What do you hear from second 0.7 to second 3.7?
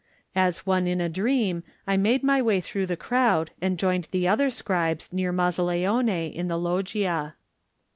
in a dream I made my way through the crowd